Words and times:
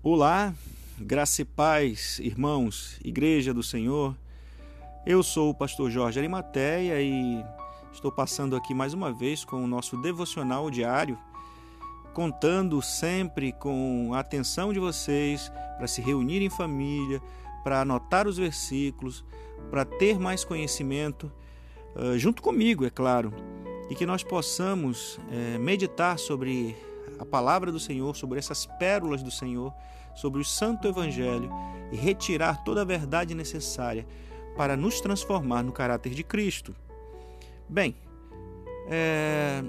Olá, 0.00 0.54
graça 0.96 1.42
e 1.42 1.44
paz, 1.44 2.20
irmãos, 2.20 3.00
Igreja 3.04 3.52
do 3.52 3.64
Senhor. 3.64 4.14
Eu 5.04 5.24
sou 5.24 5.50
o 5.50 5.54
pastor 5.54 5.90
Jorge 5.90 6.20
Arimateia 6.20 7.02
e 7.02 7.44
estou 7.92 8.12
passando 8.12 8.54
aqui 8.54 8.72
mais 8.72 8.94
uma 8.94 9.12
vez 9.12 9.44
com 9.44 9.56
o 9.56 9.66
nosso 9.66 9.96
devocional 9.96 10.70
diário, 10.70 11.18
contando 12.14 12.80
sempre 12.80 13.50
com 13.50 14.12
a 14.14 14.20
atenção 14.20 14.72
de 14.72 14.78
vocês 14.78 15.50
para 15.76 15.88
se 15.88 16.00
reunir 16.00 16.42
em 16.42 16.48
família, 16.48 17.20
para 17.64 17.80
anotar 17.80 18.28
os 18.28 18.38
versículos, 18.38 19.24
para 19.68 19.84
ter 19.84 20.16
mais 20.16 20.44
conhecimento, 20.44 21.30
uh, 21.96 22.16
junto 22.16 22.40
comigo, 22.40 22.86
é 22.86 22.90
claro, 22.90 23.34
e 23.90 23.96
que 23.96 24.06
nós 24.06 24.22
possamos 24.22 25.16
uh, 25.16 25.58
meditar 25.58 26.20
sobre 26.20 26.76
a 27.18 27.24
palavra 27.24 27.72
do 27.72 27.80
Senhor, 27.80 28.14
sobre 28.16 28.38
essas 28.38 28.66
pérolas 28.66 29.22
do 29.22 29.30
Senhor, 29.30 29.72
sobre 30.14 30.40
o 30.40 30.44
Santo 30.44 30.86
Evangelho 30.88 31.50
e 31.92 31.96
retirar 31.96 32.62
toda 32.64 32.82
a 32.82 32.84
verdade 32.84 33.34
necessária 33.34 34.06
para 34.56 34.76
nos 34.76 35.00
transformar 35.00 35.62
no 35.62 35.72
caráter 35.72 36.14
de 36.14 36.24
Cristo. 36.24 36.74
Bem, 37.68 37.94
é... 38.88 39.62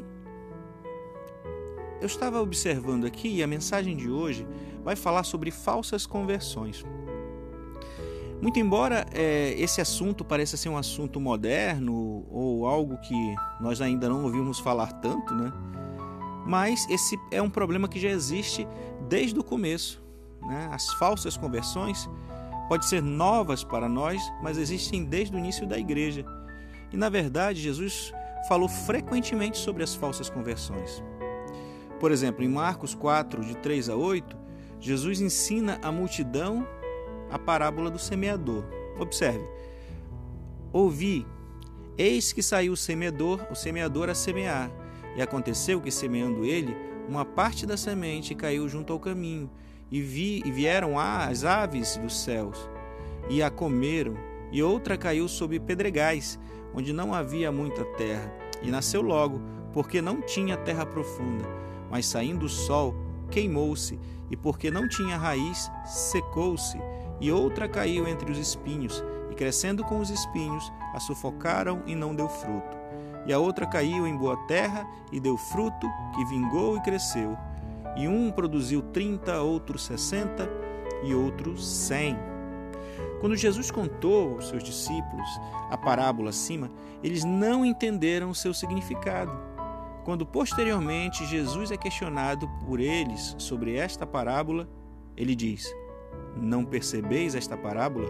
eu 2.01 2.07
estava 2.07 2.41
observando 2.41 3.05
aqui 3.05 3.27
e 3.27 3.43
a 3.43 3.47
mensagem 3.47 3.95
de 3.95 4.09
hoje 4.09 4.47
vai 4.83 4.95
falar 4.95 5.23
sobre 5.23 5.51
falsas 5.51 6.05
conversões. 6.05 6.83
Muito 8.41 8.57
embora 8.57 9.05
é, 9.13 9.53
esse 9.57 9.81
assunto 9.81 10.23
pareça 10.23 10.55
ser 10.55 10.69
um 10.69 10.77
assunto 10.77 11.19
moderno 11.19 12.25
ou 12.31 12.65
algo 12.65 12.97
que 12.97 13.35
nós 13.59 13.81
ainda 13.81 14.07
não 14.07 14.23
ouvimos 14.23 14.59
falar 14.59 14.93
tanto, 14.93 15.35
né? 15.35 15.51
Mas 16.49 16.89
esse 16.89 17.15
é 17.29 17.39
um 17.39 17.49
problema 17.49 17.87
que 17.87 17.99
já 17.99 18.09
existe 18.09 18.67
desde 19.07 19.39
o 19.39 19.43
começo. 19.43 20.01
Né? 20.41 20.67
As 20.71 20.91
falsas 20.93 21.37
conversões 21.37 22.09
podem 22.67 22.87
ser 22.87 23.03
novas 23.03 23.63
para 23.63 23.87
nós, 23.87 24.19
mas 24.41 24.57
existem 24.57 25.05
desde 25.05 25.35
o 25.35 25.37
início 25.37 25.67
da 25.67 25.77
igreja. 25.77 26.25
E 26.91 26.97
na 26.97 27.07
verdade, 27.07 27.61
Jesus 27.61 28.11
falou 28.47 28.67
frequentemente 28.67 29.59
sobre 29.59 29.83
as 29.83 29.93
falsas 29.93 30.27
conversões. 30.27 31.03
Por 31.99 32.11
exemplo, 32.11 32.43
em 32.43 32.49
Marcos 32.49 32.95
4, 32.95 33.45
de 33.45 33.55
3 33.57 33.87
a 33.87 33.95
8, 33.95 34.35
Jesus 34.79 35.21
ensina 35.21 35.79
a 35.83 35.91
multidão 35.91 36.67
a 37.29 37.37
parábola 37.37 37.91
do 37.91 37.99
semeador. 37.99 38.63
Observe: 38.97 39.47
Ouvi, 40.73 41.27
eis 41.95 42.33
que 42.33 42.41
saiu 42.41 42.73
o 42.73 42.77
semeador, 42.77 43.39
o 43.51 43.55
semeador 43.55 44.09
a 44.09 44.15
semear. 44.15 44.71
E 45.15 45.21
aconteceu 45.21 45.81
que, 45.81 45.91
semeando 45.91 46.45
ele, 46.45 46.75
uma 47.07 47.25
parte 47.25 47.65
da 47.65 47.75
semente 47.75 48.35
caiu 48.35 48.69
junto 48.69 48.93
ao 48.93 48.99
caminho, 48.99 49.49
e, 49.91 50.01
vi, 50.01 50.43
e 50.45 50.51
vieram 50.51 50.99
as 50.99 51.43
aves 51.43 51.97
dos 51.97 52.21
céus, 52.21 52.69
e 53.27 53.41
a 53.41 53.49
comeram, 53.49 54.15
e 54.51 54.61
outra 54.61 54.95
caiu 54.95 55.27
sobre 55.27 55.59
pedregais, 55.59 56.39
onde 56.73 56.93
não 56.93 57.13
havia 57.13 57.51
muita 57.51 57.83
terra, 57.83 58.31
e 58.61 58.69
nasceu 58.69 59.01
logo, 59.01 59.41
porque 59.73 60.01
não 60.01 60.21
tinha 60.21 60.57
terra 60.57 60.85
profunda. 60.85 61.45
Mas 61.89 62.05
saindo 62.05 62.45
o 62.45 62.49
sol, 62.49 62.95
queimou-se, 63.31 63.99
e 64.29 64.37
porque 64.37 64.69
não 64.69 64.87
tinha 64.87 65.17
raiz, 65.17 65.71
secou-se. 65.85 66.77
E 67.19 67.31
outra 67.31 67.67
caiu 67.67 68.07
entre 68.07 68.31
os 68.31 68.37
espinhos, 68.37 69.03
e 69.31 69.35
crescendo 69.35 69.83
com 69.83 69.99
os 69.99 70.11
espinhos, 70.11 70.71
a 70.93 70.99
sufocaram 70.99 71.81
e 71.87 71.95
não 71.95 72.13
deu 72.13 72.29
fruto 72.29 72.78
e 73.25 73.33
a 73.33 73.39
outra 73.39 73.65
caiu 73.65 74.07
em 74.07 74.15
boa 74.15 74.37
terra 74.47 74.87
e 75.11 75.19
deu 75.19 75.37
fruto, 75.37 75.87
que 76.15 76.25
vingou 76.25 76.77
e 76.77 76.81
cresceu. 76.81 77.37
E 77.95 78.07
um 78.07 78.31
produziu 78.31 78.81
trinta, 78.81 79.41
outro 79.41 79.77
sessenta 79.77 80.49
e 81.03 81.13
outro 81.13 81.57
cem. 81.57 82.17
Quando 83.19 83.35
Jesus 83.35 83.69
contou 83.69 84.35
aos 84.35 84.47
seus 84.47 84.63
discípulos 84.63 85.27
a 85.69 85.77
parábola 85.77 86.29
acima, 86.29 86.71
eles 87.03 87.23
não 87.25 87.65
entenderam 87.65 88.29
o 88.29 88.35
seu 88.35 88.53
significado. 88.53 89.31
Quando 90.05 90.25
posteriormente 90.25 91.25
Jesus 91.25 91.71
é 91.71 91.77
questionado 91.77 92.47
por 92.65 92.79
eles 92.79 93.35
sobre 93.37 93.75
esta 93.75 94.07
parábola, 94.07 94.67
ele 95.15 95.35
diz: 95.35 95.71
Não 96.35 96.63
percebeis 96.63 97.35
esta 97.35 97.57
parábola? 97.57 98.09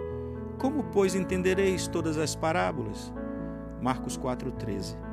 Como, 0.59 0.83
pois, 0.83 1.15
entendereis 1.15 1.87
todas 1.87 2.17
as 2.17 2.35
parábolas? 2.35 3.11
Marcos 3.81 4.17
4,13. 4.17 5.08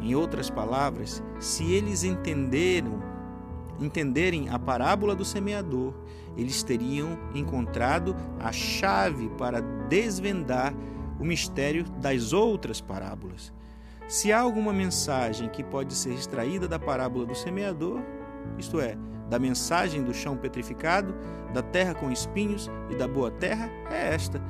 Em 0.00 0.14
outras 0.14 0.48
palavras, 0.48 1.22
se 1.40 1.72
eles 1.72 2.04
entenderam, 2.04 3.02
entenderem 3.80 4.48
a 4.48 4.58
parábola 4.58 5.14
do 5.14 5.24
semeador, 5.24 5.92
eles 6.36 6.62
teriam 6.62 7.18
encontrado 7.34 8.14
a 8.38 8.52
chave 8.52 9.28
para 9.30 9.60
desvendar 9.60 10.72
o 11.18 11.24
mistério 11.24 11.84
das 12.00 12.32
outras 12.32 12.80
parábolas. 12.80 13.52
Se 14.06 14.32
há 14.32 14.40
alguma 14.40 14.72
mensagem 14.72 15.48
que 15.48 15.62
pode 15.62 15.94
ser 15.94 16.14
extraída 16.14 16.68
da 16.68 16.78
parábola 16.78 17.26
do 17.26 17.34
semeador, 17.34 18.00
isto 18.56 18.80
é, 18.80 18.96
da 19.28 19.38
mensagem 19.38 20.02
do 20.02 20.14
chão 20.14 20.36
petrificado, 20.36 21.14
da 21.52 21.60
terra 21.60 21.94
com 21.94 22.10
espinhos 22.10 22.70
e 22.88 22.94
da 22.94 23.06
boa 23.06 23.30
terra, 23.30 23.68
é 23.90 24.14
esta: 24.14 24.40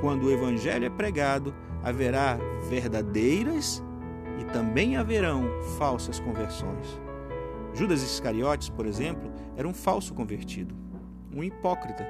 quando 0.00 0.24
o 0.24 0.30
evangelho 0.30 0.84
é 0.84 0.90
pregado, 0.90 1.54
haverá 1.82 2.38
verdadeiras 2.68 3.82
e 4.40 4.44
também 4.44 4.96
haverão 4.96 5.44
falsas 5.76 6.18
conversões. 6.18 7.00
Judas 7.74 8.02
Iscariotes, 8.02 8.70
por 8.70 8.86
exemplo, 8.86 9.30
era 9.56 9.68
um 9.68 9.74
falso 9.74 10.14
convertido, 10.14 10.74
um 11.32 11.44
hipócrita. 11.44 12.06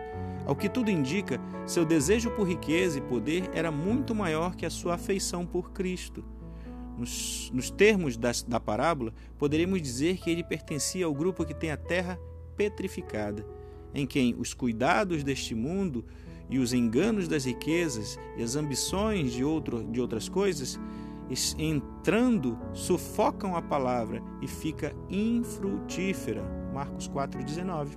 Ao 0.47 0.55
que 0.55 0.69
tudo 0.69 0.91
indica, 0.91 1.41
seu 1.67 1.85
desejo 1.85 2.31
por 2.31 2.49
riqueza 2.49 2.99
e 2.99 3.03
poder 3.03 3.51
era 3.53 3.71
muito 3.71 4.15
maior 4.15 4.55
que 4.55 4.65
a 4.65 4.71
sua 4.71 4.95
afeição 4.95 5.45
por 5.45 5.73
Cristo. 5.73 6.25
Nos, 6.97 7.51
nos 7.53 7.71
termos 7.71 8.17
da, 8.17 8.61
parábola, 8.61 9.13
poderíamos 9.39 9.83
dizer 9.83 10.19
que 10.19 10.31
ele 10.31 10.45
pertencia 10.45 11.07
ao 11.07 11.15
grupo 11.15 11.45
que 11.45 11.55
tem 11.55 11.71
a 11.71 11.77
terra 11.77 12.19
petrificada, 12.57 13.45
em 13.95 14.07
quem 14.07 14.35
os 14.39 14.55
cuidados 14.55 15.25
deste 15.25 15.55
mundo 15.55 16.05
e 16.49 16.59
os 16.59 16.73
enganos 16.73 17.27
das 17.27 17.45
riquezas 17.45 18.19
e 18.37 18.43
as 18.43 18.57
ambições 18.57 19.33
de, 19.33 19.45
outro, 19.45 19.85
de 19.85 20.01
outras 20.01 20.29
coisas 20.29 20.79
entrando, 21.59 22.59
sufocam 22.73 23.55
a 23.55 23.63
palavra 23.63 24.23
e 24.43 24.47
fica 24.47 24.95
infrutífera. 25.09 26.43
Marcos 26.73 27.09
4,19. 27.09 27.97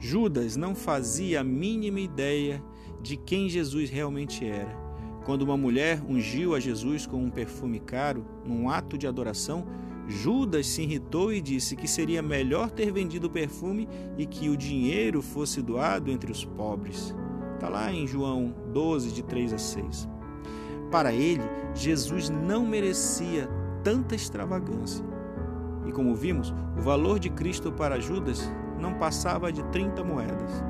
Judas 0.00 0.56
não 0.56 0.74
fazia 0.74 1.40
a 1.40 1.44
mínima 1.44 2.00
ideia 2.00 2.62
de 3.02 3.16
quem 3.16 3.48
Jesus 3.48 3.90
realmente 3.90 4.44
era. 4.44 4.76
Quando 5.24 5.42
uma 5.42 5.56
mulher 5.56 6.02
ungiu 6.08 6.54
a 6.54 6.60
Jesus 6.60 7.06
com 7.06 7.22
um 7.22 7.30
perfume 7.30 7.80
caro, 7.80 8.24
num 8.44 8.70
ato 8.70 8.96
de 8.96 9.06
adoração, 9.06 9.66
Judas 10.08 10.66
se 10.66 10.82
irritou 10.82 11.32
e 11.32 11.40
disse 11.40 11.76
que 11.76 11.86
seria 11.86 12.22
melhor 12.22 12.70
ter 12.70 12.90
vendido 12.90 13.26
o 13.26 13.30
perfume 13.30 13.86
e 14.16 14.24
que 14.24 14.48
o 14.48 14.56
dinheiro 14.56 15.20
fosse 15.20 15.60
doado 15.60 16.10
entre 16.10 16.32
os 16.32 16.44
pobres. 16.44 17.14
Está 17.54 17.68
lá 17.68 17.92
em 17.92 18.06
João 18.06 18.54
12, 18.72 19.12
de 19.12 19.22
3 19.22 19.52
a 19.52 19.58
6. 19.58 20.08
Para 20.90 21.12
ele, 21.12 21.42
Jesus 21.74 22.30
não 22.30 22.64
merecia 22.64 23.48
tanta 23.84 24.14
extravagância. 24.14 25.04
E 25.86 25.92
como 25.92 26.14
vimos, 26.14 26.54
o 26.78 26.80
valor 26.80 27.18
de 27.18 27.28
Cristo 27.28 27.70
para 27.70 28.00
Judas 28.00 28.50
não 28.78 28.94
passava 28.94 29.52
de 29.52 29.62
30 29.64 30.02
moedas. 30.02 30.64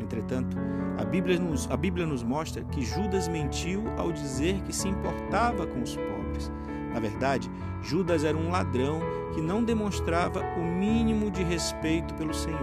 Entretanto, 0.00 0.56
a 0.98 1.04
Bíblia, 1.04 1.38
nos, 1.38 1.70
a 1.70 1.76
Bíblia 1.76 2.04
nos 2.04 2.22
mostra 2.22 2.64
que 2.64 2.82
Judas 2.82 3.28
mentiu 3.28 3.84
ao 3.96 4.10
dizer 4.10 4.60
que 4.62 4.72
se 4.72 4.88
importava 4.88 5.66
com 5.66 5.82
os 5.82 5.96
pobres. 5.96 6.50
Na 6.92 6.98
verdade, 7.00 7.50
Judas 7.80 8.24
era 8.24 8.36
um 8.36 8.50
ladrão 8.50 9.00
que 9.34 9.40
não 9.40 9.62
demonstrava 9.62 10.40
o 10.56 10.64
mínimo 10.64 11.30
de 11.30 11.42
respeito 11.42 12.14
pelo 12.14 12.34
Senhor, 12.34 12.60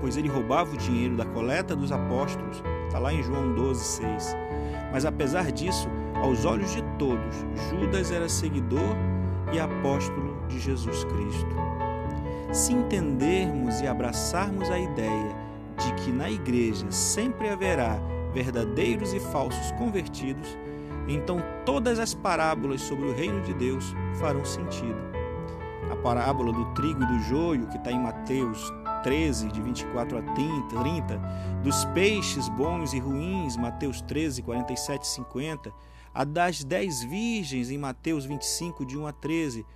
pois 0.00 0.16
ele 0.16 0.28
roubava 0.28 0.74
o 0.74 0.76
dinheiro 0.76 1.16
da 1.16 1.24
coleta 1.24 1.76
dos 1.76 1.92
apóstolos, 1.92 2.62
está 2.86 2.98
lá 2.98 3.12
em 3.12 3.22
João 3.22 3.54
12, 3.54 3.84
6 3.84 4.45
mas 4.92 5.04
apesar 5.04 5.50
disso, 5.52 5.88
aos 6.22 6.44
olhos 6.44 6.72
de 6.72 6.82
todos, 6.98 7.44
Judas 7.70 8.10
era 8.10 8.28
seguidor 8.28 8.96
e 9.52 9.60
apóstolo 9.60 10.36
de 10.48 10.58
Jesus 10.58 11.04
Cristo. 11.04 11.56
Se 12.52 12.72
entendermos 12.72 13.80
e 13.80 13.86
abraçarmos 13.86 14.70
a 14.70 14.78
ideia 14.78 15.36
de 15.78 15.92
que 15.94 16.10
na 16.10 16.30
igreja 16.30 16.90
sempre 16.90 17.48
haverá 17.48 17.98
verdadeiros 18.32 19.12
e 19.12 19.20
falsos 19.20 19.72
convertidos, 19.72 20.56
então 21.08 21.42
todas 21.64 21.98
as 21.98 22.14
parábolas 22.14 22.80
sobre 22.80 23.06
o 23.06 23.14
reino 23.14 23.40
de 23.42 23.54
Deus 23.54 23.94
farão 24.14 24.44
sentido. 24.44 24.96
A 25.90 25.96
parábola 25.96 26.52
do 26.52 26.64
trigo 26.74 27.02
e 27.02 27.06
do 27.06 27.18
joio, 27.20 27.66
que 27.68 27.76
está 27.76 27.92
em 27.92 28.00
Mateus 28.00 28.72
13, 29.02 29.48
de 29.48 29.60
24 29.62 30.18
a 30.18 30.22
30, 30.22 30.76
30, 30.76 31.18
dos 31.62 31.84
peixes 31.86 32.48
bons 32.48 32.92
e 32.92 32.98
ruins, 32.98 33.56
Mateus 33.56 34.00
13, 34.02 34.42
47 34.42 35.02
e 35.02 35.06
50, 35.06 35.72
a 36.14 36.24
das 36.24 36.64
dez 36.64 37.02
virgens, 37.02 37.70
em 37.70 37.78
Mateus 37.78 38.24
25, 38.24 38.86
de 38.86 38.96
1 38.96 39.06
a 39.06 39.12
13, 39.12 39.66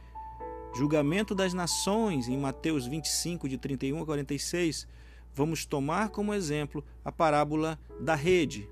julgamento 0.75 1.35
das 1.35 1.53
nações, 1.53 2.29
em 2.29 2.39
Mateus 2.39 2.87
25, 2.87 3.49
de 3.49 3.59
31 3.59 4.03
a 4.03 4.07
46, 4.07 4.87
vamos 5.35 5.65
tomar 5.65 6.09
como 6.11 6.35
exemplo 6.35 6.85
a 7.05 7.13
parábola 7.13 7.79
da 8.01 8.15
rede, 8.15 8.69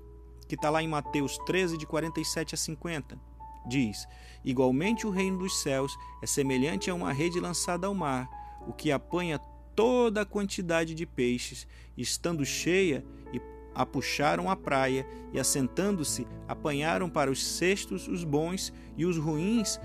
que 0.47 0.55
está 0.55 0.69
lá 0.69 0.81
em 0.81 0.87
Mateus 0.87 1.37
13, 1.45 1.77
de 1.77 1.85
47 1.85 2.55
a 2.55 2.57
50. 2.57 3.19
Diz: 3.67 4.07
Igualmente 4.43 5.05
o 5.05 5.09
reino 5.09 5.37
dos 5.37 5.61
céus 5.61 5.95
é 6.21 6.25
semelhante 6.25 6.89
a 6.89 6.95
uma 6.95 7.13
rede 7.13 7.39
lançada 7.39 7.87
ao 7.87 7.93
mar, 7.93 8.27
o 8.67 8.73
que 8.73 8.91
apanha 8.91 9.39
toda 9.79 10.23
a 10.23 10.25
quantidade 10.25 10.93
de 10.93 11.05
peixes, 11.05 11.65
estando 11.97 12.45
cheia, 12.45 13.01
e 13.31 13.39
a 13.73 13.85
puxaram 13.85 14.49
à 14.49 14.55
praia, 14.57 15.07
e 15.31 15.39
assentando-se, 15.39 16.27
apanharam 16.49 17.09
para 17.09 17.31
os 17.31 17.41
cestos 17.41 18.05
os 18.05 18.25
bons 18.25 18.73
e 18.97 19.05
os 19.05 19.15
ruins, 19.15 19.79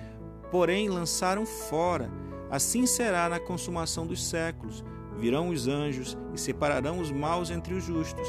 porém 0.51 0.89
lançaram 0.89 1.47
fora. 1.47 2.11
Assim 2.51 2.87
será 2.87 3.29
na 3.29 3.39
consumação 3.39 4.05
dos 4.05 4.27
séculos. 4.27 4.85
Virão 5.17 5.51
os 5.51 5.69
anjos 5.69 6.19
e 6.35 6.41
separarão 6.41 6.99
os 6.99 7.13
maus 7.13 7.53
entre 7.53 7.73
os 7.73 7.85
justos, 7.85 8.27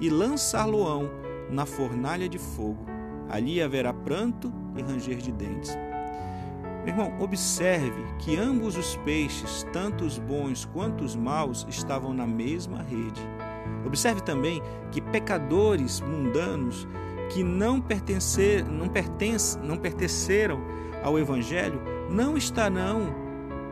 e 0.00 0.10
lançar-lo-ão 0.10 1.08
na 1.48 1.64
fornalha 1.64 2.28
de 2.28 2.38
fogo. 2.38 2.84
Ali 3.28 3.62
haverá 3.62 3.94
pranto 3.94 4.52
e 4.76 4.82
ranger 4.82 5.18
de 5.18 5.30
dentes. 5.30 5.78
Meu 6.84 6.92
irmão, 6.92 7.14
observe 7.18 8.04
que 8.18 8.36
ambos 8.36 8.76
os 8.76 8.96
peixes, 8.98 9.66
tanto 9.72 10.04
os 10.04 10.18
bons 10.18 10.66
quanto 10.66 11.02
os 11.02 11.16
maus, 11.16 11.66
estavam 11.68 12.12
na 12.12 12.26
mesma 12.26 12.82
rede. 12.82 13.20
Observe 13.86 14.20
também 14.20 14.62
que 14.92 15.00
pecadores 15.00 16.00
mundanos 16.00 16.86
que 17.30 17.42
não, 17.42 17.80
pertencer, 17.80 18.64
não, 18.66 18.86
pertence, 18.86 19.58
não 19.58 19.78
pertenceram 19.78 20.60
ao 21.02 21.18
Evangelho 21.18 21.80
não 22.10 22.36
estarão 22.36 23.14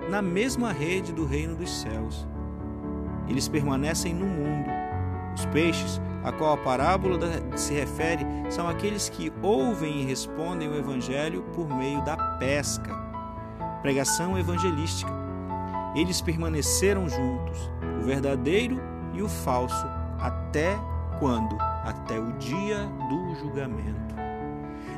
na 0.08 0.22
mesma 0.22 0.72
rede 0.72 1.12
do 1.12 1.26
reino 1.26 1.54
dos 1.54 1.70
céus. 1.70 2.26
Eles 3.28 3.46
permanecem 3.46 4.14
no 4.14 4.26
mundo. 4.26 4.70
Os 5.34 5.44
peixes 5.46 6.00
a 6.24 6.30
qual 6.30 6.54
a 6.54 6.56
parábola 6.56 7.18
se 7.56 7.74
refere 7.74 8.24
são 8.48 8.68
aqueles 8.68 9.08
que 9.08 9.32
ouvem 9.42 10.02
e 10.02 10.04
respondem 10.04 10.68
o 10.68 10.76
Evangelho 10.76 11.42
por 11.54 11.68
meio 11.68 12.02
da 12.04 12.16
pesca, 12.38 12.94
pregação 13.82 14.38
evangelística. 14.38 15.10
Eles 15.94 16.22
permaneceram 16.22 17.08
juntos, 17.08 17.70
o 18.00 18.04
verdadeiro 18.04 18.80
e 19.12 19.20
o 19.20 19.28
falso, 19.28 19.86
até 20.18 20.78
quando? 21.18 21.56
Até 21.60 22.18
o 22.18 22.32
dia 22.34 22.86
do 23.10 23.34
julgamento. 23.34 24.14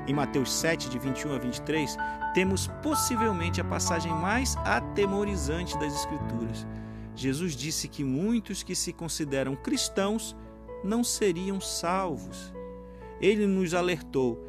Em 0.07 0.13
Mateus 0.13 0.53
7, 0.53 0.91
de 0.91 0.99
21 0.99 1.35
a 1.35 1.39
23, 1.39 1.97
temos 2.35 2.67
possivelmente 2.83 3.61
a 3.61 3.65
passagem 3.65 4.13
mais 4.13 4.55
atemorizante 4.59 5.79
das 5.79 5.95
Escrituras. 5.95 6.67
Jesus 7.17 7.57
disse 7.57 7.89
que 7.89 8.05
muitos 8.05 8.63
que 8.63 8.75
se 8.75 8.93
consideram 8.93 9.57
cristãos 9.57 10.37
não 10.83 11.03
seriam 11.03 11.61
salvos. 11.61 12.53
Ele 13.21 13.47
nos 13.47 13.73
alertou: 13.73 14.45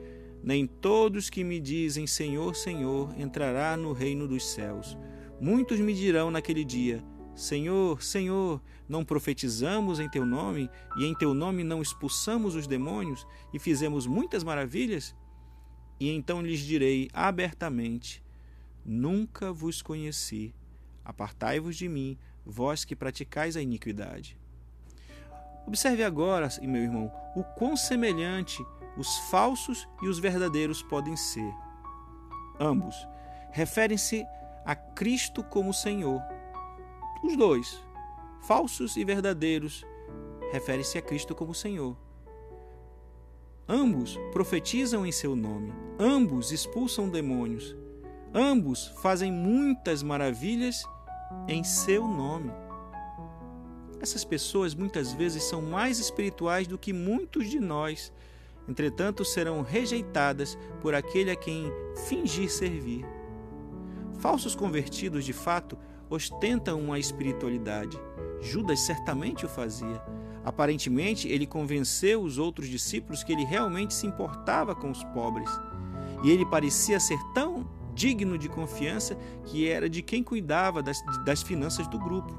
nem 0.46 0.68
todos 0.68 1.28
que 1.28 1.44
me 1.44 1.60
dizem 1.60 2.06
Senhor, 2.06 2.56
Senhor 2.56 3.20
entrará 3.20 3.76
no 3.76 3.94
reino 3.94 4.28
dos 4.28 4.46
céus. 4.46 4.96
Muitos 5.42 5.80
me 5.80 5.92
dirão 5.92 6.30
naquele 6.30 6.64
dia: 6.64 7.04
Senhor, 7.34 8.04
Senhor, 8.04 8.62
não 8.88 9.04
profetizamos 9.04 10.00
em 10.00 10.08
teu 10.08 10.24
nome 10.24 10.70
e 10.98 11.06
em 11.06 11.16
teu 11.16 11.34
nome 11.34 11.64
não 11.64 11.82
expulsamos 11.82 12.54
os 12.54 12.68
demônios 12.68 13.26
e 13.52 13.58
fizemos 13.58 14.06
muitas 14.06 14.44
maravilhas? 14.44 15.16
E 16.00 16.12
então 16.12 16.44
lhes 16.44 16.60
direi 16.60 17.10
abertamente: 17.12 18.24
Nunca 18.86 19.52
vos 19.52 19.82
conheci. 19.82 20.54
Apartai-vos 21.04 21.76
de 21.76 21.90
mim, 21.90 22.20
vós 22.46 22.86
que 22.86 22.96
praticais 22.96 23.58
a 23.58 23.62
iniquidade. 23.64 24.38
Observe 25.66 26.04
agora, 26.04 26.48
meu 26.62 26.84
irmão, 26.84 27.12
o 27.36 27.44
quão 27.44 27.76
semelhante 27.76 28.64
os 28.98 29.18
falsos 29.30 29.88
e 30.02 30.08
os 30.08 30.20
verdadeiros 30.20 30.82
podem 30.82 31.16
ser. 31.16 31.54
Ambos 32.60 32.96
referem-se 33.52 34.26
a 34.66 34.76
Cristo 34.76 35.44
como 35.44 35.74
Senhor. 35.74 36.22
Os 37.24 37.38
dois, 37.38 37.82
falsos 38.42 38.98
e 38.98 39.04
verdadeiros, 39.06 39.86
referem-se 40.52 40.98
a 40.98 41.02
Cristo 41.02 41.34
como 41.36 41.54
Senhor. 41.54 41.98
Ambos 43.68 44.18
profetizam 44.32 45.06
em 45.06 45.12
seu 45.12 45.36
nome, 45.36 45.74
ambos 45.98 46.52
expulsam 46.52 47.10
demônios, 47.10 47.76
ambos 48.34 48.88
fazem 49.02 49.32
muitas 49.32 50.04
maravilhas 50.04 50.86
em 51.48 51.64
seu 51.64 52.08
nome. 52.08 52.52
Essas 54.00 54.24
pessoas 54.24 54.76
muitas 54.76 55.14
vezes 55.14 55.44
são 55.44 55.62
mais 55.62 55.98
espirituais 55.98 56.68
do 56.68 56.78
que 56.78 56.94
muitos 56.94 57.50
de 57.50 57.60
nós, 57.60 58.14
entretanto 58.68 59.24
serão 59.24 59.62
rejeitadas 59.62 60.58
por 60.82 60.96
aquele 60.96 61.32
a 61.32 61.36
quem 61.36 61.72
fingir 62.08 62.50
servir. 62.50 63.06
Falsos 64.20 64.56
convertidos, 64.56 65.26
de 65.26 65.34
fato, 65.34 65.78
ostentam 66.10 66.80
uma 66.80 67.00
espiritualidade. 67.00 68.00
Judas 68.42 68.80
certamente 68.82 69.46
o 69.46 69.50
fazia. 69.50 70.02
Aparentemente, 70.44 71.28
ele 71.28 71.48
convenceu 71.48 72.22
os 72.22 72.38
outros 72.38 72.70
discípulos 72.70 73.24
que 73.24 73.34
ele 73.34 73.44
realmente 73.44 73.94
se 73.94 74.06
importava 74.06 74.76
com 74.76 74.92
os 74.92 75.04
pobres. 75.06 75.50
E 76.24 76.30
ele 76.30 76.46
parecia 76.46 77.00
ser 77.00 77.20
tão 77.34 77.68
digno 77.96 78.38
de 78.38 78.50
confiança 78.50 79.18
que 79.46 79.68
era 79.68 79.90
de 79.90 80.02
quem 80.02 80.24
cuidava 80.24 80.84
das, 80.84 81.02
das 81.24 81.42
finanças 81.42 81.88
do 81.88 81.98
grupo. 81.98 82.34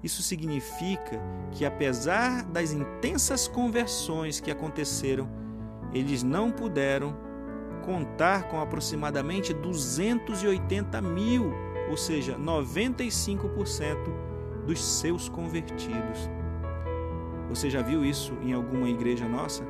Isso 0.04 0.24
significa 0.24 1.20
que, 1.52 1.64
apesar 1.64 2.44
das 2.46 2.72
intensas 2.72 3.48
conversões 3.48 4.40
que 4.40 4.50
aconteceram, 4.50 5.30
eles 5.94 6.24
não 6.24 6.52
puderam 6.52 7.16
contar 7.84 8.44
com 8.44 8.60
aproximadamente 8.60 9.54
280 9.54 11.02
mil, 11.02 11.52
ou 11.90 11.98
seja, 11.98 12.38
95% 12.38 13.98
dos 14.66 14.84
seus 14.84 15.30
convertidos. 15.30 16.30
Você 17.50 17.70
já 17.70 17.82
viu 17.82 18.06
isso 18.06 18.34
em 18.42 18.54
alguma 18.54 18.90
igreja 18.90 19.28
nossa? 19.28 19.64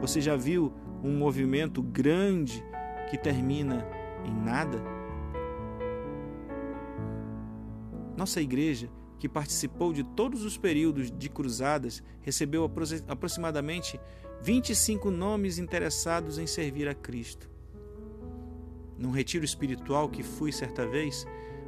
Você 0.00 0.20
já 0.20 0.36
viu 0.36 0.72
um 1.02 1.16
movimento 1.16 1.82
grande 1.82 2.64
que 3.08 3.16
termina 3.16 3.86
em 4.24 4.34
nada? 4.34 4.82
Nossa 8.16 8.40
igreja, 8.40 8.90
que 9.18 9.28
participou 9.28 9.92
de 9.92 10.02
todos 10.02 10.44
os 10.44 10.56
períodos 10.56 11.10
de 11.10 11.28
cruzadas, 11.28 12.02
recebeu 12.20 12.70
aproximadamente 13.08 13.98
25 14.42 15.10
nomes 15.10 15.58
interessados 15.58 16.38
em 16.38 16.46
servir 16.46 16.88
a 16.88 16.94
Cristo. 16.94 17.48
Num 18.98 19.10
retiro 19.10 19.44
espiritual 19.44 20.08
que 20.08 20.22
fui 20.22 20.52
certa 20.52 20.86
vez, 20.86 21.26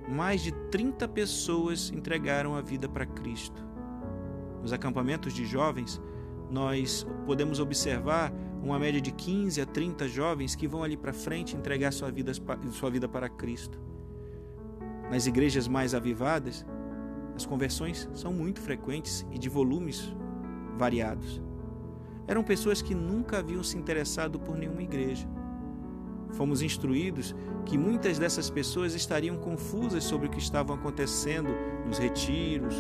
mais 0.08 0.42
de 0.42 0.52
30 0.70 1.06
pessoas 1.08 1.90
entregaram 1.90 2.54
a 2.54 2.62
vida 2.62 2.88
para 2.88 3.06
Cristo. 3.06 3.62
Nos 4.62 4.72
acampamentos 4.72 5.32
de 5.32 5.44
jovens, 5.44 6.00
nós 6.50 7.06
podemos 7.26 7.60
observar 7.60 8.32
uma 8.62 8.78
média 8.78 9.00
de 9.00 9.12
15 9.12 9.60
a 9.60 9.66
30 9.66 10.08
jovens 10.08 10.54
que 10.54 10.66
vão 10.66 10.82
ali 10.82 10.96
para 10.96 11.12
frente 11.12 11.56
entregar 11.56 11.92
sua 11.92 12.10
vida, 12.10 12.32
sua 12.72 12.90
vida 12.90 13.08
para 13.08 13.28
Cristo. 13.28 13.78
Nas 15.10 15.26
igrejas 15.26 15.68
mais 15.68 15.94
avivadas, 15.94 16.66
as 17.38 17.46
conversões 17.46 18.08
são 18.14 18.32
muito 18.32 18.60
frequentes 18.60 19.24
e 19.30 19.38
de 19.38 19.48
volumes 19.48 20.12
variados. 20.76 21.40
Eram 22.26 22.42
pessoas 22.42 22.82
que 22.82 22.96
nunca 22.96 23.38
haviam 23.38 23.62
se 23.62 23.78
interessado 23.78 24.40
por 24.40 24.56
nenhuma 24.56 24.82
igreja. 24.82 25.24
Fomos 26.32 26.62
instruídos 26.62 27.36
que 27.64 27.78
muitas 27.78 28.18
dessas 28.18 28.50
pessoas 28.50 28.92
estariam 28.92 29.36
confusas 29.36 30.02
sobre 30.02 30.26
o 30.26 30.30
que 30.30 30.40
estava 30.40 30.74
acontecendo 30.74 31.48
nos 31.86 31.98
retiros, 31.98 32.74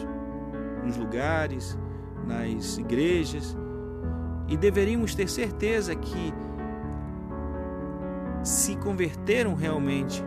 nos 0.84 0.96
lugares, 0.96 1.78
nas 2.26 2.78
igrejas, 2.78 3.56
e 4.48 4.56
deveríamos 4.56 5.14
ter 5.14 5.28
certeza 5.28 5.94
que 5.94 6.34
se 8.42 8.74
converteram 8.74 9.54
realmente 9.54 10.20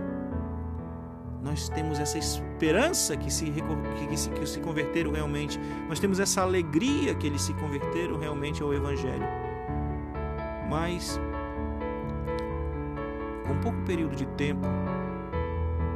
nós 1.43 1.69
temos 1.69 1.99
essa 1.99 2.17
esperança 2.17 3.17
que 3.17 3.31
se, 3.31 3.45
que, 3.45 4.17
se, 4.17 4.29
que 4.29 4.45
se 4.45 4.59
converteram 4.59 5.11
realmente, 5.11 5.59
nós 5.89 5.99
temos 5.99 6.19
essa 6.19 6.41
alegria 6.41 7.15
que 7.15 7.25
eles 7.25 7.41
se 7.41 7.53
converteram 7.55 8.17
realmente 8.17 8.61
ao 8.61 8.73
Evangelho. 8.73 9.27
Mas, 10.69 11.19
com 13.47 13.57
pouco 13.59 13.81
período 13.81 14.15
de 14.15 14.25
tempo, 14.27 14.67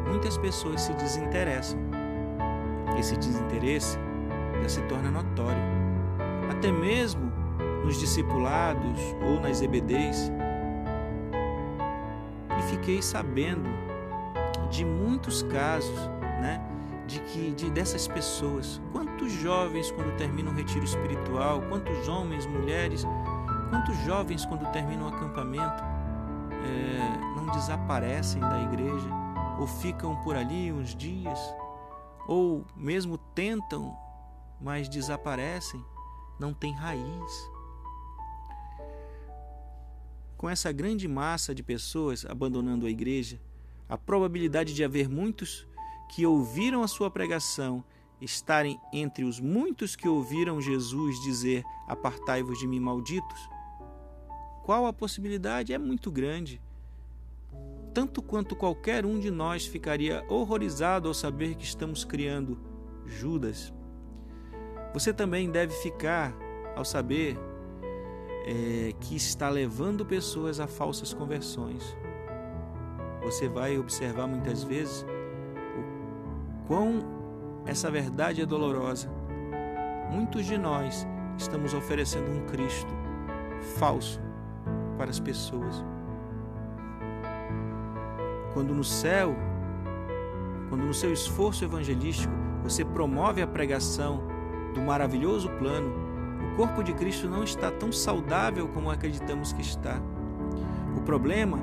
muitas 0.07 0.37
pessoas 0.37 0.81
se 0.81 0.93
desinteressam. 0.93 1.79
Esse 2.97 3.15
desinteresse 3.15 3.99
já 4.61 4.69
se 4.69 4.81
torna 4.83 5.11
notório. 5.11 5.61
Até 6.49 6.71
mesmo 6.71 7.31
nos 7.83 7.99
discipulados 7.99 8.99
ou 9.21 9.39
nas 9.39 9.61
EBDs. 9.61 10.31
E 12.57 12.61
fiquei 12.71 13.01
sabendo 13.01 13.84
de 14.69 14.85
muitos 14.85 15.43
casos, 15.43 15.97
né? 16.41 16.61
De 17.07 17.19
que 17.19 17.51
de 17.51 17.69
dessas 17.69 18.07
pessoas, 18.07 18.81
quantos 18.91 19.31
jovens 19.31 19.91
quando 19.91 20.15
terminam 20.17 20.51
um 20.51 20.55
retiro 20.55 20.83
espiritual, 20.83 21.61
quantos 21.69 22.07
homens, 22.07 22.45
mulheres, 22.45 23.05
quantos 23.69 23.95
jovens 23.99 24.45
quando 24.45 24.69
terminam 24.71 25.05
um 25.05 25.09
acampamento 25.09 25.83
é, 26.65 27.35
não 27.35 27.47
desaparecem 27.53 28.41
da 28.41 28.61
igreja 28.63 29.09
ou 29.59 29.67
ficam 29.67 30.15
por 30.23 30.35
ali 30.35 30.71
uns 30.71 30.95
dias 30.95 31.39
ou 32.27 32.65
mesmo 32.75 33.17
tentam, 33.17 33.95
mas 34.59 34.89
desaparecem, 34.89 35.83
não 36.39 36.53
tem 36.53 36.73
raiz. 36.73 37.51
Com 40.35 40.49
essa 40.49 40.71
grande 40.71 41.07
massa 41.07 41.53
de 41.53 41.63
pessoas 41.63 42.25
abandonando 42.25 42.85
a 42.85 42.89
igreja, 42.89 43.39
a 43.87 43.97
probabilidade 43.97 44.73
de 44.73 44.83
haver 44.83 45.07
muitos 45.07 45.67
que 46.09 46.25
ouviram 46.25 46.83
a 46.83 46.87
sua 46.87 47.09
pregação 47.09 47.83
estarem 48.19 48.79
entre 48.93 49.23
os 49.23 49.39
muitos 49.39 49.95
que 49.95 50.07
ouviram 50.07 50.61
Jesus 50.61 51.21
dizer: 51.21 51.63
Apartai-vos 51.87 52.57
de 52.59 52.67
mim, 52.67 52.79
malditos? 52.79 53.49
Qual 54.63 54.85
a 54.87 54.93
possibilidade? 54.93 55.73
É 55.73 55.77
muito 55.77 56.11
grande. 56.11 56.61
Tanto 57.93 58.21
quanto 58.21 58.55
qualquer 58.55 59.05
um 59.05 59.19
de 59.19 59.29
nós 59.29 59.65
ficaria 59.65 60.25
horrorizado 60.27 61.07
ao 61.07 61.13
saber 61.13 61.55
que 61.55 61.63
estamos 61.63 62.03
criando 62.03 62.59
Judas. 63.05 63.73
Você 64.93 65.13
também 65.13 65.49
deve 65.49 65.73
ficar 65.75 66.35
ao 66.75 66.83
saber 66.83 67.37
é, 68.45 68.91
que 68.99 69.15
está 69.15 69.49
levando 69.49 70.05
pessoas 70.05 70.59
a 70.59 70.67
falsas 70.67 71.13
conversões 71.13 71.95
você 73.25 73.49
vai 73.49 73.75
observar 73.79 74.27
muitas 74.27 74.63
vezes 74.63 75.03
o 75.03 76.67
quão 76.67 77.03
essa 77.65 77.89
verdade 77.89 78.39
é 78.39 78.45
dolorosa. 78.45 79.09
Muitos 80.11 80.45
de 80.45 80.59
nós 80.59 81.07
estamos 81.35 81.73
oferecendo 81.73 82.29
um 82.29 82.45
Cristo 82.45 82.93
falso 83.79 84.21
para 84.95 85.09
as 85.09 85.19
pessoas. 85.19 85.83
Quando 88.53 88.75
no 88.75 88.83
céu, 88.83 89.35
quando 90.69 90.85
no 90.85 90.93
seu 90.93 91.11
esforço 91.11 91.65
evangelístico 91.65 92.31
você 92.61 92.85
promove 92.85 93.41
a 93.41 93.47
pregação 93.47 94.21
do 94.75 94.81
maravilhoso 94.81 95.49
plano, 95.57 95.91
o 96.53 96.55
corpo 96.55 96.83
de 96.83 96.93
Cristo 96.93 97.27
não 97.27 97.43
está 97.43 97.71
tão 97.71 97.91
saudável 97.91 98.67
como 98.67 98.91
acreditamos 98.91 99.51
que 99.51 99.61
está. 99.61 99.99
O 100.95 101.01
problema 101.01 101.57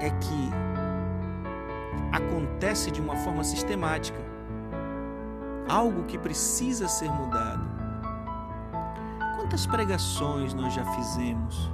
é 0.00 0.10
que 0.10 0.71
acontece 2.12 2.90
de 2.90 3.00
uma 3.00 3.16
forma 3.16 3.42
sistemática. 3.42 4.18
Algo 5.68 6.04
que 6.04 6.18
precisa 6.18 6.88
ser 6.88 7.10
mudado. 7.10 7.64
Quantas 9.36 9.66
pregações 9.66 10.54
nós 10.54 10.74
já 10.74 10.84
fizemos? 10.84 11.70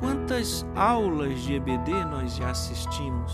Quantas 0.00 0.66
aulas 0.74 1.40
de 1.40 1.54
EBD 1.54 1.92
nós 2.06 2.34
já 2.34 2.50
assistimos? 2.50 3.32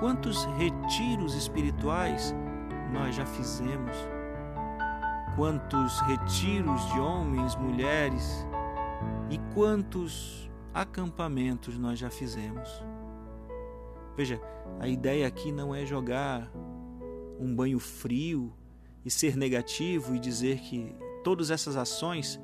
Quantos 0.00 0.44
retiros 0.58 1.34
espirituais 1.34 2.34
nós 2.92 3.14
já 3.14 3.24
fizemos? 3.24 3.96
Quantos 5.36 6.00
retiros 6.00 6.84
de 6.92 6.98
homens, 6.98 7.54
mulheres 7.54 8.46
e 9.30 9.38
quantos 9.54 10.50
acampamentos 10.74 11.78
nós 11.78 11.98
já 11.98 12.10
fizemos? 12.10 12.68
Veja, 14.16 14.40
a 14.78 14.88
ideia 14.88 15.26
aqui 15.26 15.50
não 15.50 15.74
é 15.74 15.86
jogar 15.86 16.50
um 17.38 17.54
banho 17.54 17.78
frio 17.78 18.52
e 19.04 19.10
ser 19.10 19.36
negativo 19.36 20.14
e 20.14 20.18
dizer 20.18 20.60
que 20.60 20.94
todas 21.24 21.50
essas 21.50 21.76
ações 21.76 22.38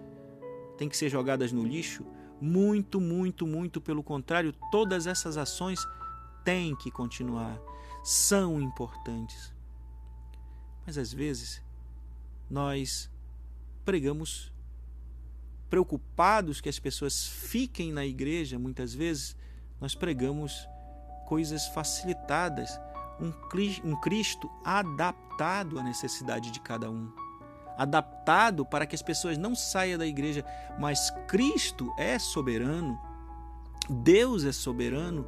têm 0.76 0.88
que 0.88 0.96
ser 0.96 1.08
jogadas 1.08 1.52
no 1.52 1.64
lixo. 1.64 2.04
Muito, 2.40 3.00
muito, 3.00 3.46
muito 3.46 3.80
pelo 3.80 4.02
contrário, 4.02 4.52
todas 4.70 5.06
essas 5.06 5.37
ações 5.37 5.80
têm 6.44 6.75
que 6.76 6.90
continuar, 6.90 7.60
são 8.02 8.60
importantes. 8.60 9.52
Mas 10.87 10.96
às 10.96 11.12
vezes 11.12 11.62
nós 12.48 13.10
pregamos 13.84 14.52
preocupados 15.68 16.60
que 16.60 16.68
as 16.68 16.78
pessoas 16.78 17.26
fiquem 17.26 17.92
na 17.92 18.06
igreja, 18.06 18.58
muitas 18.58 18.94
vezes 18.94 19.37
nós 19.80 19.94
pregamos 19.94 20.66
coisas 21.28 21.66
facilitadas, 21.68 22.80
um 23.20 23.94
Cristo 24.00 24.50
adaptado 24.64 25.78
à 25.78 25.82
necessidade 25.82 26.50
de 26.50 26.58
cada 26.58 26.90
um. 26.90 27.12
Adaptado 27.76 28.64
para 28.64 28.87
que 28.87 28.94
as 28.94 29.02
pessoas 29.02 29.37
não 29.37 29.54
saiam 29.54 29.99
da 29.99 30.06
igreja, 30.06 30.44
mas 30.78 31.11
Cristo 31.28 31.92
é 31.99 32.18
soberano, 32.18 32.99
Deus 33.90 34.44
é 34.44 34.52
soberano 34.52 35.26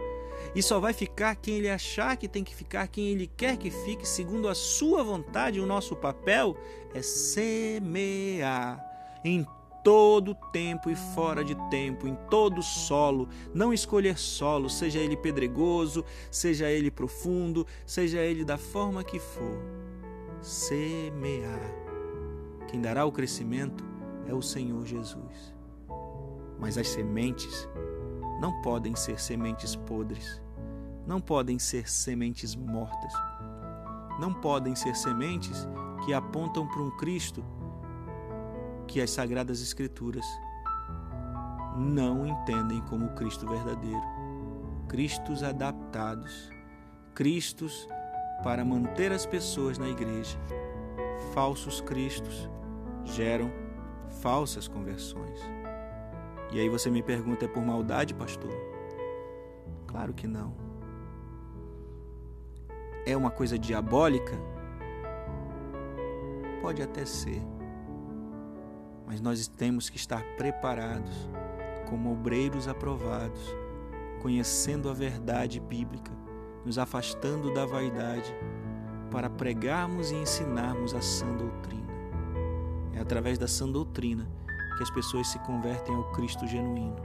e 0.54 0.62
só 0.62 0.80
vai 0.80 0.94
ficar 0.94 1.36
quem 1.36 1.58
ele 1.58 1.68
achar 1.68 2.16
que 2.16 2.26
tem 2.26 2.42
que 2.42 2.54
ficar, 2.54 2.88
quem 2.88 3.08
ele 3.08 3.26
quer 3.26 3.58
que 3.58 3.70
fique, 3.70 4.08
segundo 4.08 4.48
a 4.48 4.54
sua 4.54 5.04
vontade. 5.04 5.60
O 5.60 5.66
nosso 5.66 5.94
papel 5.94 6.56
é 6.94 7.02
semear 7.02 8.84
em 9.22 9.46
todo 9.82 10.34
tempo 10.52 10.90
e 10.90 10.96
fora 10.96 11.44
de 11.44 11.54
tempo, 11.70 12.06
em 12.06 12.14
todo 12.28 12.62
solo, 12.62 13.28
não 13.54 13.72
escolher 13.72 14.18
solo, 14.18 14.68
seja 14.68 14.98
ele 14.98 15.16
pedregoso, 15.16 16.04
seja 16.30 16.68
ele 16.68 16.90
profundo, 16.90 17.66
seja 17.86 18.20
ele 18.20 18.44
da 18.44 18.58
forma 18.58 19.04
que 19.04 19.18
for. 19.18 19.58
Semear. 20.40 21.60
Quem 22.68 22.80
dará 22.80 23.04
o 23.04 23.12
crescimento 23.12 23.84
é 24.26 24.34
o 24.34 24.42
Senhor 24.42 24.86
Jesus. 24.86 25.54
Mas 26.58 26.76
as 26.78 26.88
sementes 26.88 27.68
não 28.40 28.60
podem 28.62 28.94
ser 28.94 29.20
sementes 29.20 29.74
podres, 29.74 30.40
não 31.06 31.20
podem 31.20 31.58
ser 31.58 31.88
sementes 31.88 32.54
mortas, 32.54 33.12
não 34.18 34.32
podem 34.32 34.74
ser 34.74 34.94
sementes 34.94 35.66
que 36.04 36.12
apontam 36.12 36.66
para 36.68 36.82
um 36.82 36.90
Cristo 36.96 37.44
que 38.90 39.00
as 39.00 39.10
Sagradas 39.10 39.62
Escrituras 39.62 40.26
não 41.76 42.26
entendem 42.26 42.80
como 42.82 43.10
Cristo 43.10 43.46
verdadeiro. 43.46 44.02
Cristos 44.88 45.44
adaptados, 45.44 46.50
Cristos 47.14 47.86
para 48.42 48.64
manter 48.64 49.12
as 49.12 49.24
pessoas 49.24 49.78
na 49.78 49.88
igreja. 49.88 50.36
Falsos 51.32 51.80
cristos 51.80 52.50
geram 53.04 53.52
falsas 54.20 54.66
conversões. 54.66 55.38
E 56.50 56.58
aí 56.58 56.68
você 56.68 56.90
me 56.90 57.02
pergunta: 57.02 57.44
é 57.44 57.48
por 57.48 57.62
maldade, 57.62 58.12
pastor? 58.12 58.50
Claro 59.86 60.12
que 60.12 60.26
não. 60.26 60.52
É 63.06 63.16
uma 63.16 63.30
coisa 63.30 63.56
diabólica? 63.56 64.36
Pode 66.60 66.82
até 66.82 67.04
ser. 67.04 67.40
Mas 69.10 69.20
nós 69.20 69.48
temos 69.48 69.90
que 69.90 69.96
estar 69.96 70.22
preparados, 70.36 71.28
como 71.88 72.12
obreiros 72.12 72.68
aprovados, 72.68 73.40
conhecendo 74.22 74.88
a 74.88 74.92
verdade 74.92 75.58
bíblica, 75.58 76.12
nos 76.64 76.78
afastando 76.78 77.52
da 77.52 77.66
vaidade, 77.66 78.32
para 79.10 79.28
pregarmos 79.28 80.12
e 80.12 80.14
ensinarmos 80.14 80.94
a 80.94 81.02
sã 81.02 81.26
doutrina. 81.34 81.92
É 82.94 83.00
através 83.00 83.36
da 83.36 83.48
sã 83.48 83.68
doutrina 83.68 84.30
que 84.76 84.84
as 84.84 84.90
pessoas 84.92 85.26
se 85.26 85.40
convertem 85.40 85.92
ao 85.92 86.12
Cristo 86.12 86.46
genuíno. 86.46 87.02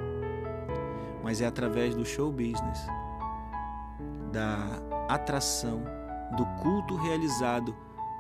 Mas 1.24 1.42
é 1.42 1.48
através 1.48 1.96
do 1.96 2.06
show 2.06 2.32
business, 2.32 2.86
da 4.32 4.80
atração, 5.10 5.82
do 6.38 6.46
culto 6.62 6.98
realizado 6.98 7.76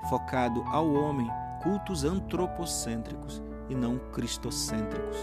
focado 0.09 0.63
ao 0.69 0.91
homem, 0.91 1.29
cultos 1.61 2.03
antropocêntricos 2.03 3.43
e 3.69 3.75
não 3.75 3.99
cristocêntricos. 4.11 5.17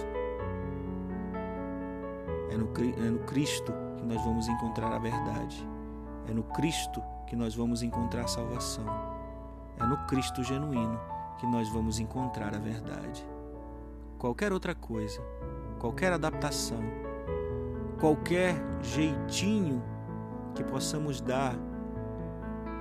É 2.51 2.57
no, 2.57 2.69
é 3.07 3.11
no 3.11 3.21
Cristo 3.21 3.73
que 3.97 4.05
nós 4.05 4.23
vamos 4.25 4.49
encontrar 4.49 4.93
a 4.93 4.99
verdade. 4.99 5.67
É 6.29 6.33
no 6.33 6.43
Cristo 6.43 7.03
que 7.27 7.37
nós 7.37 7.55
vamos 7.55 7.83
encontrar 7.83 8.29
salvação. 8.29 8.85
É 9.79 9.85
no 9.85 9.97
Cristo 10.07 10.43
genuíno 10.43 11.01
que 11.39 11.47
nós 11.47 11.69
vamos 11.69 11.99
encontrar 11.99 12.55
a 12.55 12.59
verdade. 12.59 13.27
Qualquer 14.19 14.53
outra 14.53 14.75
coisa, 14.75 15.21
qualquer 15.79 16.13
adaptação, 16.13 16.81
qualquer 17.99 18.55
jeitinho 18.81 19.83
que 20.55 20.63
possamos 20.63 21.21
dar 21.21 21.57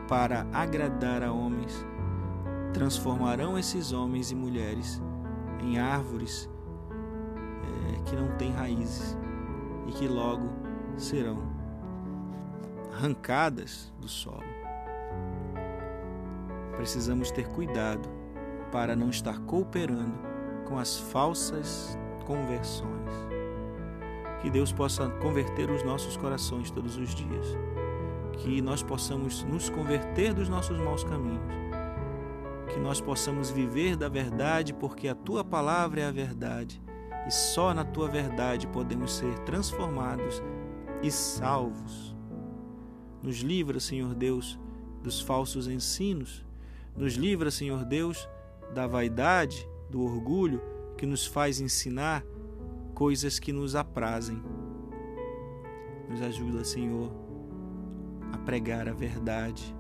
para 0.08 0.46
agradar 0.54 1.24
a 1.24 1.32
homens, 1.32 1.86
transformarão 2.74 3.58
esses 3.58 3.92
homens 3.92 4.30
e 4.32 4.36
mulheres 4.36 5.02
em 5.62 5.78
árvores 5.78 6.50
é, 6.92 8.10
que 8.10 8.16
não 8.16 8.36
têm 8.38 8.52
raízes 8.52 9.18
e 9.88 9.92
que 9.92 10.08
logo 10.08 10.50
serão 10.98 11.42
arrancadas 12.94 13.92
do 14.00 14.08
solo. 14.08 14.44
Precisamos 16.76 17.32
ter 17.32 17.48
cuidado 17.48 18.10
para 18.72 18.96
não 18.96 19.10
estar 19.10 19.40
cooperando 19.42 20.18
com 20.66 20.78
as 20.78 20.98
falsas 20.98 21.98
conversões. 22.26 23.12
Que 24.42 24.50
Deus 24.50 24.72
possa 24.72 25.10
converter 25.22 25.70
os 25.70 25.84
nossos 25.84 26.18
corações 26.18 26.72
todos 26.72 26.98
os 26.98 27.14
dias. 27.14 27.46
Que 28.38 28.62
nós 28.62 28.82
possamos 28.82 29.44
nos 29.44 29.70
converter 29.70 30.34
dos 30.34 30.50
nossos 30.50 30.80
maus 30.80 31.04
caminhos. 31.04 31.44
Que 32.74 32.80
nós 32.80 33.02
possamos 33.02 33.50
viver 33.50 33.96
da 33.96 34.08
verdade, 34.08 34.74
porque 34.74 35.08
a 35.08 35.16
tua 35.16 35.44
palavra 35.44 36.02
é 36.02 36.06
a 36.06 36.12
verdade. 36.12 36.82
E 37.28 37.32
só 37.32 37.74
na 37.74 37.84
tua 37.84 38.08
verdade 38.08 38.68
podemos 38.68 39.14
ser 39.14 39.38
transformados 39.40 40.42
e 41.04 41.12
salvos. 41.12 42.16
Nos 43.22 43.38
livra, 43.38 43.80
Senhor 43.80 44.16
Deus, 44.16 44.60
dos 45.04 45.22
falsos 45.22 45.68
ensinos. 45.68 46.46
Nos 46.96 47.14
livra, 47.14 47.52
Senhor 47.52 47.86
Deus, 47.86 48.28
da 48.74 48.88
vaidade, 48.88 49.68
do 49.90 50.02
orgulho 50.02 50.62
que 50.98 51.06
nos 51.06 51.26
faz 51.26 51.60
ensinar 51.60 52.24
coisas 52.94 53.40
que 53.40 53.52
nos 53.52 53.76
aprazem. 53.76 54.42
Nos 56.10 56.22
ajuda, 56.22 56.64
Senhor, 56.64 57.12
a 58.32 58.38
pregar 58.38 58.88
a 58.88 58.94
verdade, 58.94 59.76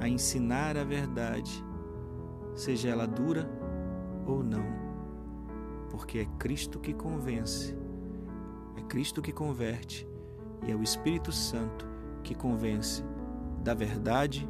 a 0.00 0.08
ensinar 0.08 0.76
a 0.76 0.84
verdade, 0.84 1.64
seja 2.56 2.88
ela 2.88 3.06
dura 3.06 3.48
ou 4.26 4.42
não, 4.42 4.64
porque 5.90 6.18
é 6.18 6.24
Cristo 6.38 6.80
que 6.80 6.92
convence, 6.92 7.76
é 8.76 8.82
Cristo 8.82 9.22
que 9.22 9.32
converte 9.32 10.08
e 10.66 10.72
é 10.72 10.74
o 10.74 10.82
Espírito 10.82 11.30
Santo 11.30 11.86
que 12.24 12.34
convence 12.34 13.04
da 13.62 13.74
verdade 13.74 14.48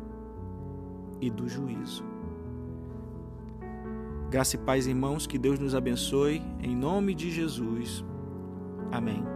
e 1.21 1.31
do 1.31 1.49
juízo. 1.49 2.05
Graça 4.31 4.57
e 4.57 4.59
paz, 4.59 4.87
irmãos, 4.87 5.27
que 5.27 5.39
Deus 5.39 5.59
nos 5.59 5.75
abençoe, 5.75 6.43
em 6.61 6.75
nome 6.75 7.15
de 7.15 7.31
Jesus. 7.31 8.05
Amém. 8.91 9.36